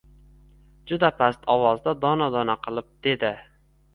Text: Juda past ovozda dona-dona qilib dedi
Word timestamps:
Juda 0.91 1.11
past 1.19 1.43
ovozda 1.55 1.95
dona-dona 2.05 2.57
qilib 2.65 2.89
dedi 3.09 3.31